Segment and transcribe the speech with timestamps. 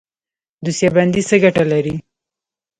[0.63, 1.95] دوسیه بندي څه ګټه لري؟